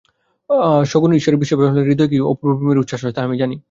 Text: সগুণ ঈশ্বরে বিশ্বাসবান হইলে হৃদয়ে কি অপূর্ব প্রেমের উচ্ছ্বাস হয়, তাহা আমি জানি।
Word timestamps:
সগুণ 0.91 1.11
ঈশ্বরে 1.19 1.37
বিশ্বাসবান 1.41 1.67
হইলে 1.71 1.87
হৃদয়ে 1.89 2.09
কি 2.11 2.17
অপূর্ব 2.31 2.53
প্রেমের 2.57 2.81
উচ্ছ্বাস 2.81 3.01
হয়, 3.03 3.13
তাহা 3.15 3.27
আমি 3.27 3.37
জানি। 3.41 3.55